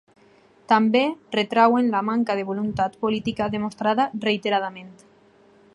[0.71, 1.01] També
[1.35, 4.91] retreuen la manca de voluntat política demostrada reiteradament.